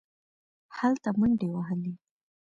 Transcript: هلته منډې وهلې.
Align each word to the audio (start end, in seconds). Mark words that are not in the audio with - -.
هلته 0.77 1.09
منډې 1.19 1.47
وهلې. 1.53 1.93